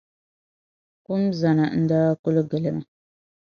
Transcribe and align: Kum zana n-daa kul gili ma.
Kum 1.05 1.21
zana 1.39 1.65
n-daa 1.81 2.09
kul 2.21 2.37
gili 2.49 2.71
ma. 2.75 2.83